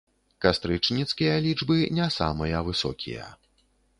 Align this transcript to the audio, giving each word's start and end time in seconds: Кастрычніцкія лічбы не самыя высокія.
Кастрычніцкія 0.45 1.35
лічбы 1.47 1.77
не 1.99 2.09
самыя 2.17 2.65
высокія. 2.69 3.29